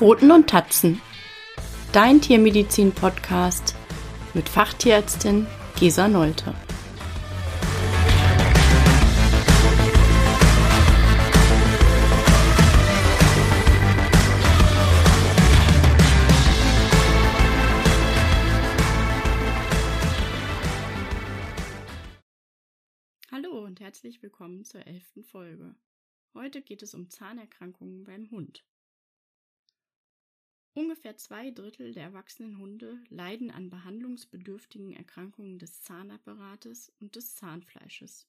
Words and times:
Pfoten 0.00 0.30
und 0.30 0.48
Tatzen. 0.48 0.98
Dein 1.92 2.22
Tiermedizin-Podcast 2.22 3.74
mit 4.32 4.48
Fachtierärztin 4.48 5.46
Gesa 5.78 6.08
Nolte. 6.08 6.54
Hallo 23.30 23.66
und 23.66 23.80
herzlich 23.80 24.22
willkommen 24.22 24.64
zur 24.64 24.86
elften 24.86 25.24
Folge. 25.24 25.74
Heute 26.32 26.62
geht 26.62 26.82
es 26.82 26.94
um 26.94 27.10
Zahnerkrankungen 27.10 28.04
beim 28.04 28.30
Hund. 28.30 28.64
Ungefähr 30.72 31.16
zwei 31.16 31.50
Drittel 31.50 31.92
der 31.92 32.04
erwachsenen 32.04 32.58
Hunde 32.58 33.02
leiden 33.08 33.50
an 33.50 33.70
behandlungsbedürftigen 33.70 34.92
Erkrankungen 34.92 35.58
des 35.58 35.82
Zahnapparates 35.82 36.92
und 37.00 37.16
des 37.16 37.34
Zahnfleisches. 37.34 38.28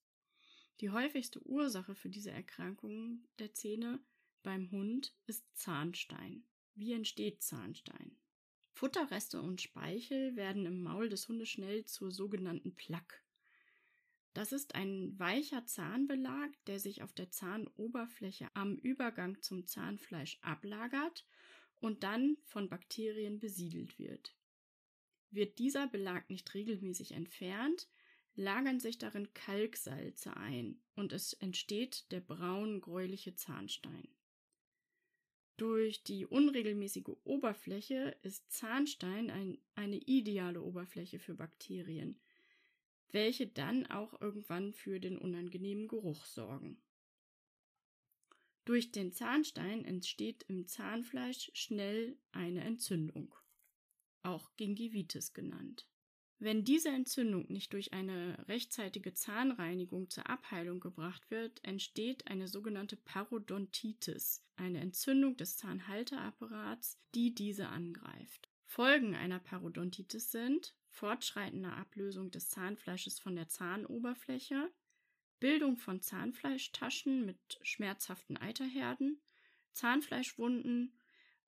Die 0.80 0.90
häufigste 0.90 1.40
Ursache 1.46 1.94
für 1.94 2.10
diese 2.10 2.32
Erkrankungen 2.32 3.28
der 3.38 3.54
Zähne 3.54 4.00
beim 4.42 4.72
Hund 4.72 5.14
ist 5.28 5.46
Zahnstein. 5.56 6.44
Wie 6.74 6.94
entsteht 6.94 7.44
Zahnstein? 7.44 8.18
Futterreste 8.72 9.40
und 9.40 9.62
Speichel 9.62 10.36
werden 10.36 10.66
im 10.66 10.82
Maul 10.82 11.10
des 11.10 11.28
Hundes 11.28 11.50
schnell 11.50 11.86
zur 11.86 12.12
sogenannten 12.12 12.76
Plaque. 12.76 13.22
Das 14.34 14.52
ist 14.52 14.74
ein 14.74 15.20
weicher 15.20 15.66
Zahnbelag, 15.68 16.50
der 16.66 16.80
sich 16.80 17.04
auf 17.04 17.14
der 17.14 17.30
Zahnoberfläche 17.30 18.50
am 18.56 18.78
Übergang 18.78 19.40
zum 19.42 19.68
Zahnfleisch 19.68 20.40
ablagert 20.42 21.28
und 21.82 22.04
dann 22.04 22.38
von 22.44 22.70
Bakterien 22.70 23.40
besiedelt 23.40 24.00
wird. 24.00 24.34
Wird 25.32 25.60
dieser 25.60 25.88
Belag 25.88 26.30
nicht 26.30 26.54
regelmäßig 26.54 27.12
entfernt, 27.12 27.90
lagern 28.36 28.80
sich 28.80 28.98
darin 28.98 29.34
Kalksalze 29.34 30.38
ein 30.38 30.82
und 30.96 31.12
es 31.12 31.34
entsteht 31.34 32.12
der 32.12 32.22
braun-gräuliche 32.22 33.36
Zahnstein. 33.36 34.08
Durch 35.58 36.04
die 36.04 36.26
unregelmäßige 36.26 37.18
Oberfläche 37.24 38.18
ist 38.24 38.52
Zahnstein 38.52 39.30
ein, 39.30 39.58
eine 39.76 39.98
ideale 39.98 40.62
Oberfläche 40.62 41.20
für 41.20 41.36
Bakterien, 41.36 42.20
welche 43.12 43.48
dann 43.48 43.86
auch 43.88 44.20
irgendwann 44.22 44.74
für 44.74 45.00
den 45.00 45.18
unangenehmen 45.18 45.88
Geruch 45.88 46.26
sorgen. 46.26 46.82
Durch 48.66 48.92
den 48.92 49.12
Zahnstein 49.12 49.86
entsteht 49.86 50.44
im 50.48 50.68
Zahnfleisch 50.68 51.52
schnell 51.54 52.18
eine 52.32 52.64
Entzündung, 52.64 53.34
auch 54.24 54.56
Gingivitis 54.56 55.34
genannt. 55.34 55.88
Wenn 56.38 56.64
diese 56.64 56.90
Entzündung 56.90 57.46
nicht 57.52 57.72
durch 57.74 57.94
eine 57.94 58.48
rechtzeitige 58.48 59.14
Zahnreinigung 59.14 60.10
zur 60.10 60.28
Abheilung 60.28 60.80
gebracht 60.80 61.30
wird, 61.30 61.64
entsteht 61.64 62.26
eine 62.26 62.48
sogenannte 62.48 62.98
Parodontitis, 62.98 64.44
eine 64.56 64.80
Entzündung 64.80 65.38
des 65.38 65.58
Zahnhalteapparats, 65.58 67.00
die 67.14 67.36
diese 67.36 67.68
angreift. 67.68 68.50
Folgen 68.66 69.16
einer 69.16 69.38
Parodontitis 69.38 70.32
sind 70.32 70.76
fortschreitende 70.90 71.74
Ablösung 71.74 72.32
des 72.32 72.50
Zahnfleisches 72.50 73.20
von 73.20 73.36
der 73.36 73.48
Zahnoberfläche, 73.48 74.72
Bildung 75.42 75.76
von 75.76 76.02
Zahnfleischtaschen 76.02 77.26
mit 77.26 77.60
schmerzhaften 77.62 78.38
Eiterherden, 78.38 79.20
Zahnfleischwunden 79.74 80.94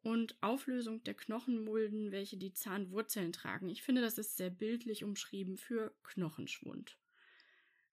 und 0.01 0.35
Auflösung 0.41 1.01
der 1.05 1.13
Knochenmulden, 1.13 2.11
welche 2.11 2.35
die 2.35 2.51
Zahnwurzeln 2.51 3.31
tragen. 3.31 3.69
Ich 3.69 3.83
finde, 3.83 4.01
das 4.01 4.17
ist 4.17 4.35
sehr 4.35 4.49
bildlich 4.49 5.05
umschrieben 5.05 5.55
für 5.55 5.95
Knochenschwund. 6.03 6.97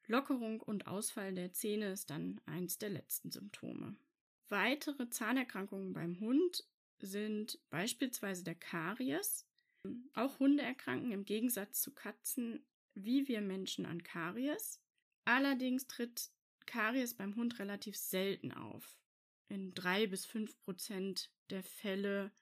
Lockerung 0.08 0.60
und 0.60 0.88
Ausfall 0.88 1.32
der 1.32 1.52
Zähne 1.52 1.92
ist 1.92 2.10
dann 2.10 2.40
eins 2.46 2.78
der 2.78 2.90
letzten 2.90 3.30
Symptome. 3.30 3.94
Weitere 4.48 5.08
Zahnerkrankungen 5.08 5.92
beim 5.92 6.18
Hund 6.18 6.66
sind 6.98 7.60
beispielsweise 7.70 8.42
der 8.42 8.56
Karies. 8.56 9.46
Auch 10.14 10.40
Hunde 10.40 10.64
erkranken 10.64 11.12
im 11.12 11.24
Gegensatz 11.24 11.80
zu 11.80 11.92
Katzen 11.92 12.64
wie 12.94 13.28
wir 13.28 13.40
Menschen 13.40 13.86
an 13.86 14.02
Karies. 14.02 14.80
Allerdings 15.30 15.86
tritt 15.86 16.28
Karies 16.66 17.14
beim 17.14 17.36
Hund 17.36 17.60
relativ 17.60 17.96
selten 17.96 18.50
auf. 18.50 18.98
In 19.48 19.74
drei 19.74 20.08
bis 20.08 20.26
fünf 20.26 20.58
Prozent 20.58 21.30
der 21.50 21.62
Fälle 21.62 22.32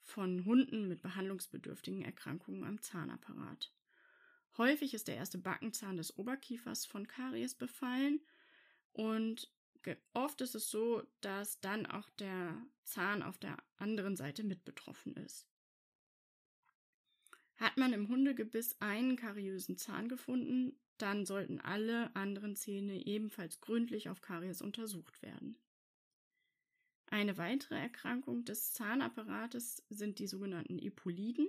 von 0.00 0.44
Hunden 0.44 0.88
mit 0.88 1.02
behandlungsbedürftigen 1.02 2.02
Erkrankungen 2.02 2.64
am 2.64 2.82
Zahnapparat. 2.82 3.72
Häufig 4.56 4.92
ist 4.92 5.06
der 5.06 5.14
erste 5.14 5.38
Backenzahn 5.38 5.98
des 5.98 6.18
Oberkiefers 6.18 6.84
von 6.84 7.06
Karies 7.06 7.54
befallen 7.54 8.20
und 8.92 9.48
oft 10.12 10.40
ist 10.40 10.56
es 10.56 10.68
so, 10.68 11.04
dass 11.20 11.60
dann 11.60 11.86
auch 11.86 12.10
der 12.18 12.60
Zahn 12.82 13.22
auf 13.22 13.38
der 13.38 13.56
anderen 13.76 14.16
Seite 14.16 14.42
mit 14.42 14.64
betroffen 14.64 15.14
ist. 15.14 15.46
Hat 17.56 17.76
man 17.76 17.92
im 17.92 18.08
Hundegebiss 18.08 18.76
einen 18.80 19.16
kariösen 19.16 19.78
Zahn 19.78 20.08
gefunden, 20.08 20.78
dann 20.98 21.26
sollten 21.26 21.60
alle 21.60 22.14
anderen 22.14 22.56
Zähne 22.56 23.06
ebenfalls 23.06 23.60
gründlich 23.60 24.08
auf 24.08 24.20
Karies 24.20 24.62
untersucht 24.62 25.22
werden. 25.22 25.58
Eine 27.08 27.38
weitere 27.38 27.76
Erkrankung 27.76 28.44
des 28.44 28.72
Zahnapparates 28.72 29.84
sind 29.90 30.18
die 30.18 30.26
sogenannten 30.26 30.78
Epoliden. 30.78 31.48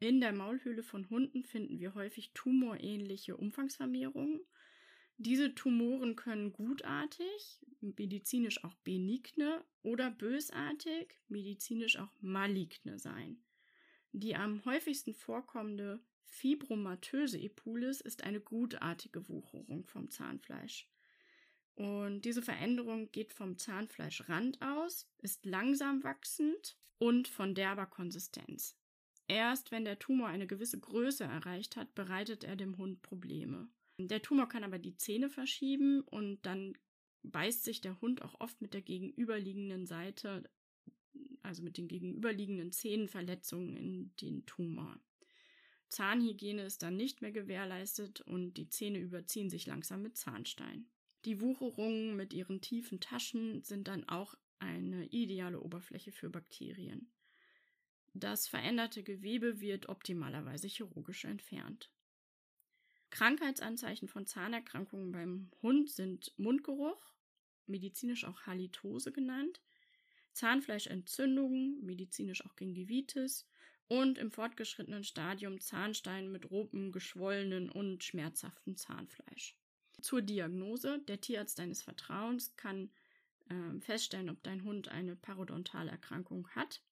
In 0.00 0.20
der 0.20 0.32
Maulhöhle 0.32 0.82
von 0.82 1.10
Hunden 1.10 1.44
finden 1.44 1.78
wir 1.78 1.94
häufig 1.94 2.32
tumorähnliche 2.32 3.36
Umfangsvermehrungen. 3.36 4.40
Diese 5.18 5.54
Tumoren 5.54 6.14
können 6.14 6.52
gutartig, 6.52 7.60
medizinisch 7.80 8.62
auch 8.64 8.74
benigne 8.76 9.64
oder 9.82 10.10
bösartig, 10.10 11.18
medizinisch 11.28 11.98
auch 11.98 12.12
maligne 12.20 12.98
sein. 12.98 13.42
Die 14.12 14.34
am 14.36 14.64
häufigsten 14.64 15.14
vorkommende 15.14 16.00
Fibromatöse 16.24 17.38
Epulis 17.38 18.00
ist 18.00 18.24
eine 18.24 18.40
gutartige 18.40 19.28
Wucherung 19.28 19.86
vom 19.86 20.10
Zahnfleisch. 20.10 20.88
Und 21.74 22.22
diese 22.22 22.42
Veränderung 22.42 23.10
geht 23.12 23.32
vom 23.32 23.56
Zahnfleischrand 23.56 24.60
aus, 24.62 25.08
ist 25.18 25.46
langsam 25.46 26.02
wachsend 26.02 26.76
und 26.98 27.28
von 27.28 27.54
derber 27.54 27.86
Konsistenz. 27.86 28.76
Erst 29.28 29.70
wenn 29.70 29.84
der 29.84 29.98
Tumor 29.98 30.28
eine 30.28 30.46
gewisse 30.46 30.80
Größe 30.80 31.24
erreicht 31.24 31.76
hat, 31.76 31.94
bereitet 31.94 32.44
er 32.44 32.56
dem 32.56 32.78
Hund 32.78 33.02
Probleme. 33.02 33.68
Der 33.98 34.22
Tumor 34.22 34.48
kann 34.48 34.64
aber 34.64 34.78
die 34.78 34.96
Zähne 34.96 35.28
verschieben 35.28 36.00
und 36.00 36.44
dann 36.46 36.76
beißt 37.22 37.64
sich 37.64 37.80
der 37.80 38.00
Hund 38.00 38.22
auch 38.22 38.40
oft 38.40 38.60
mit 38.60 38.74
der 38.74 38.82
gegenüberliegenden 38.82 39.86
Seite, 39.86 40.48
also 41.48 41.62
mit 41.62 41.78
den 41.78 41.88
gegenüberliegenden 41.88 42.70
Zähnenverletzungen 42.72 43.76
in 43.76 44.16
den 44.16 44.46
Tumor. 44.46 45.00
Zahnhygiene 45.88 46.62
ist 46.62 46.82
dann 46.82 46.96
nicht 46.96 47.22
mehr 47.22 47.32
gewährleistet 47.32 48.20
und 48.20 48.54
die 48.54 48.68
Zähne 48.68 48.98
überziehen 48.98 49.48
sich 49.48 49.66
langsam 49.66 50.02
mit 50.02 50.16
Zahnstein. 50.16 50.86
Die 51.24 51.40
Wucherungen 51.40 52.14
mit 52.14 52.32
ihren 52.34 52.60
tiefen 52.60 53.00
Taschen 53.00 53.62
sind 53.62 53.88
dann 53.88 54.06
auch 54.08 54.34
eine 54.58 55.06
ideale 55.06 55.60
Oberfläche 55.60 56.12
für 56.12 56.28
Bakterien. 56.28 57.10
Das 58.12 58.46
veränderte 58.46 59.02
Gewebe 59.02 59.60
wird 59.60 59.88
optimalerweise 59.88 60.66
chirurgisch 60.66 61.24
entfernt. 61.24 61.90
Krankheitsanzeichen 63.10 64.08
von 64.08 64.26
Zahnerkrankungen 64.26 65.12
beim 65.12 65.50
Hund 65.62 65.88
sind 65.88 66.34
Mundgeruch, 66.36 67.14
medizinisch 67.66 68.24
auch 68.24 68.42
Halitose 68.42 69.12
genannt, 69.12 69.60
Zahnfleischentzündungen, 70.38 71.84
medizinisch 71.84 72.46
auch 72.46 72.54
Gingivitis 72.54 73.44
und 73.88 74.18
im 74.18 74.30
fortgeschrittenen 74.30 75.02
Stadium 75.02 75.60
Zahnstein 75.60 76.30
mit 76.30 76.48
rotem, 76.50 76.92
geschwollenen 76.92 77.68
und 77.68 78.04
schmerzhaftem 78.04 78.76
Zahnfleisch. 78.76 79.56
Zur 80.00 80.22
Diagnose. 80.22 81.00
Der 81.08 81.20
Tierarzt 81.20 81.58
deines 81.58 81.82
Vertrauens 81.82 82.54
kann 82.54 82.90
äh, 83.48 83.80
feststellen, 83.80 84.30
ob 84.30 84.40
dein 84.44 84.62
Hund 84.62 84.88
eine 84.88 85.16
parodontale 85.16 85.90
Erkrankung 85.90 86.48
hat. 86.50 86.82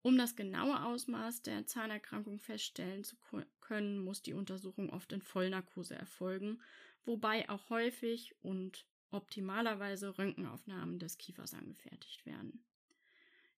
Um 0.00 0.18
das 0.18 0.34
genaue 0.34 0.84
Ausmaß 0.84 1.42
der 1.42 1.66
Zahnerkrankung 1.68 2.40
feststellen 2.40 3.04
zu 3.04 3.16
können, 3.60 3.98
muss 3.98 4.22
die 4.22 4.32
Untersuchung 4.32 4.90
oft 4.90 5.12
in 5.12 5.22
Vollnarkose 5.22 5.94
erfolgen, 5.94 6.60
wobei 7.04 7.48
auch 7.48 7.70
häufig 7.70 8.34
und 8.42 8.84
optimalerweise 9.12 10.18
Röntgenaufnahmen 10.18 10.98
des 10.98 11.18
Kiefers 11.18 11.54
angefertigt 11.54 12.26
werden. 12.26 12.64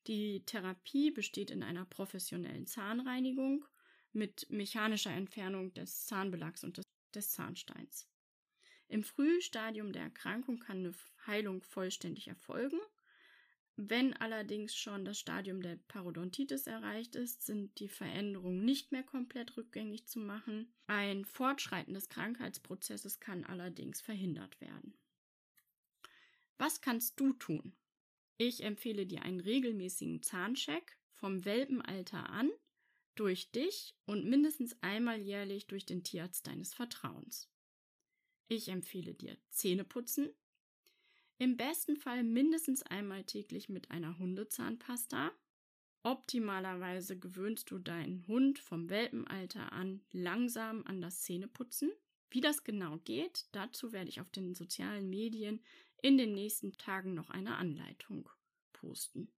Die 0.06 0.44
Therapie 0.44 1.10
besteht 1.10 1.50
in 1.50 1.62
einer 1.62 1.86
professionellen 1.86 2.66
Zahnreinigung 2.66 3.64
mit 4.12 4.48
mechanischer 4.50 5.10
Entfernung 5.10 5.72
des 5.74 6.06
Zahnbelags 6.06 6.62
und 6.62 6.76
des, 6.76 6.84
des 7.14 7.30
Zahnsteins. 7.30 8.08
Im 8.88 9.02
Frühstadium 9.02 9.92
der 9.92 10.02
Erkrankung 10.02 10.58
kann 10.58 10.78
eine 10.78 10.94
Heilung 11.26 11.62
vollständig 11.62 12.28
erfolgen. 12.28 12.78
Wenn 13.76 14.14
allerdings 14.14 14.76
schon 14.76 15.04
das 15.04 15.18
Stadium 15.18 15.60
der 15.62 15.76
Parodontitis 15.88 16.66
erreicht 16.68 17.16
ist, 17.16 17.44
sind 17.44 17.80
die 17.80 17.88
Veränderungen 17.88 18.64
nicht 18.64 18.92
mehr 18.92 19.02
komplett 19.02 19.56
rückgängig 19.56 20.06
zu 20.06 20.20
machen. 20.20 20.72
Ein 20.86 21.24
Fortschreiten 21.24 21.94
des 21.94 22.08
Krankheitsprozesses 22.08 23.18
kann 23.18 23.44
allerdings 23.44 24.00
verhindert 24.00 24.60
werden. 24.60 24.94
Was 26.64 26.81
kannst 26.81 27.20
du 27.20 27.34
tun? 27.34 27.75
Ich 28.38 28.62
empfehle 28.64 29.05
dir 29.05 29.20
einen 29.20 29.40
regelmäßigen 29.40 30.22
Zahncheck 30.22 30.96
vom 31.12 31.44
Welpenalter 31.44 32.31
an 32.31 32.50
durch 33.16 33.50
dich 33.50 33.94
und 34.06 34.25
mindestens 34.25 34.75
einmal 34.81 35.20
jährlich 35.20 35.66
durch 35.66 35.84
den 35.84 36.05
Tierarzt 36.05 36.46
deines 36.46 36.72
Vertrauens. 36.72 37.50
Ich 38.49 38.70
empfehle 38.70 39.12
dir 39.12 39.37
Zähneputzen, 39.50 40.31
im 41.37 41.58
besten 41.58 41.99
Fall 41.99 42.25
mindestens 42.25 42.82
einmal 42.82 43.25
täglich 43.25 43.69
mit 43.69 43.90
einer 43.90 44.19
Hundezahnpasta. 44.19 45.32
Optimalerweise 46.02 47.19
gewöhnst 47.19 47.70
du 47.72 47.78
deinen 47.78 48.26
Hund 48.26 48.58
vom 48.58 48.88
Welpenalter 48.88 49.70
an 49.75 50.00
langsam 50.12 50.82
an 50.87 51.02
das 51.02 51.20
Zähneputzen. 51.25 51.93
Wie 52.34 52.40
das 52.40 52.64
genau 52.64 52.98
geht, 53.04 53.46
dazu 53.52 53.92
werde 53.92 54.08
ich 54.10 54.20
auf 54.20 54.28
den 54.28 54.56
sozialen 54.56 55.08
Medien 55.08 55.62
in 56.02 56.19
den 56.19 56.34
nächsten 56.34 56.72
Tagen 56.72 57.14
noch 57.14 57.31
eine 57.31 57.54
Anleitung 57.58 58.28
posten. 58.72 59.32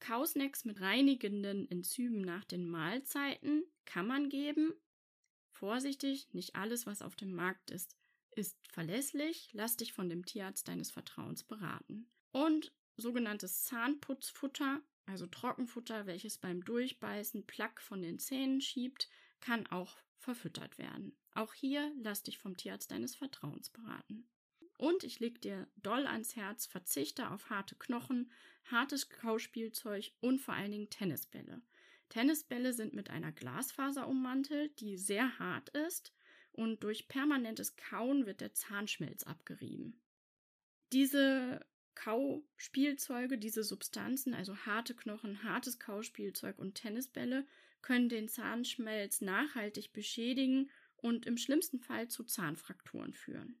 Kausnacks 0.00 0.64
mit 0.64 0.80
reinigenden 0.80 1.70
Enzymen 1.70 2.22
nach 2.22 2.44
den 2.44 2.68
Mahlzeiten 2.68 3.62
kann 3.84 4.08
man 4.08 4.28
geben. 4.28 4.74
Vorsichtig, 5.52 6.26
nicht 6.34 6.56
alles, 6.56 6.84
was 6.84 7.00
auf 7.00 7.14
dem 7.14 7.32
Markt 7.32 7.70
ist, 7.70 7.94
ist 8.32 8.58
verlässlich. 8.72 9.50
Lass 9.52 9.76
dich 9.76 9.92
von 9.92 10.08
dem 10.08 10.26
Tierarzt 10.26 10.66
deines 10.66 10.90
Vertrauens 10.90 11.44
beraten. 11.44 12.10
Und 12.32 12.72
sogenanntes 12.96 13.62
Zahnputzfutter, 13.62 14.80
also 15.06 15.28
Trockenfutter, 15.28 16.06
welches 16.06 16.38
beim 16.38 16.64
Durchbeißen 16.64 17.46
Plack 17.46 17.80
von 17.80 18.02
den 18.02 18.18
Zähnen 18.18 18.60
schiebt, 18.60 19.08
kann 19.38 19.68
auch 19.68 19.96
verfüttert 20.18 20.76
werden. 20.76 21.16
Auch 21.36 21.52
hier 21.52 21.92
lass 22.00 22.22
dich 22.22 22.38
vom 22.38 22.56
Tierarzt 22.56 22.90
deines 22.90 23.14
Vertrauens 23.14 23.68
beraten. 23.68 24.26
Und 24.78 25.04
ich 25.04 25.20
leg 25.20 25.42
dir 25.42 25.68
doll 25.76 26.06
ans 26.06 26.34
Herz, 26.34 26.64
verzichte 26.64 27.30
auf 27.30 27.50
harte 27.50 27.74
Knochen, 27.76 28.32
hartes 28.70 29.10
Kauspielzeug 29.10 30.12
und 30.20 30.40
vor 30.40 30.54
allen 30.54 30.72
Dingen 30.72 30.88
Tennisbälle. 30.88 31.60
Tennisbälle 32.08 32.72
sind 32.72 32.94
mit 32.94 33.10
einer 33.10 33.32
Glasfaser 33.32 34.08
ummantelt, 34.08 34.80
die 34.80 34.96
sehr 34.96 35.38
hart 35.38 35.68
ist 35.70 36.14
und 36.52 36.82
durch 36.82 37.06
permanentes 37.06 37.76
Kauen 37.76 38.24
wird 38.24 38.40
der 38.40 38.54
Zahnschmelz 38.54 39.24
abgerieben. 39.24 40.00
Diese 40.92 41.66
Kauspielzeuge, 41.94 43.36
diese 43.36 43.62
Substanzen, 43.62 44.32
also 44.32 44.56
harte 44.56 44.94
Knochen, 44.94 45.42
hartes 45.42 45.78
Kauspielzeug 45.78 46.58
und 46.58 46.76
Tennisbälle, 46.76 47.46
können 47.82 48.08
den 48.08 48.28
Zahnschmelz 48.28 49.20
nachhaltig 49.20 49.92
beschädigen 49.92 50.70
und 50.96 51.26
im 51.26 51.36
schlimmsten 51.36 51.78
Fall 51.78 52.08
zu 52.08 52.24
Zahnfrakturen 52.24 53.12
führen. 53.12 53.60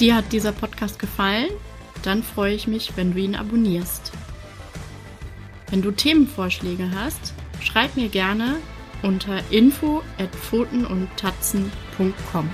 Dir 0.00 0.16
hat 0.16 0.32
dieser 0.32 0.50
Podcast 0.52 0.98
gefallen? 0.98 1.50
Dann 2.02 2.22
freue 2.22 2.54
ich 2.54 2.66
mich, 2.66 2.96
wenn 2.96 3.12
du 3.12 3.20
ihn 3.20 3.34
abonnierst. 3.34 4.12
Wenn 5.68 5.82
du 5.82 5.90
Themenvorschläge 5.90 6.90
hast, 6.94 7.34
schreib 7.60 7.96
mir 7.96 8.08
gerne 8.08 8.56
unter 9.02 9.42
info 9.50 10.02
at 10.18 10.34
pfotenundtatzen.com. 10.34 12.48